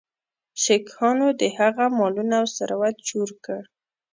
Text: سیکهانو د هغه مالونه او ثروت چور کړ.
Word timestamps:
سیکهانو 0.63 1.27
د 1.39 1.41
هغه 1.57 1.85
مالونه 1.97 2.33
او 2.41 2.45
ثروت 2.57 2.95
چور 3.09 3.29
کړ. 3.45 3.61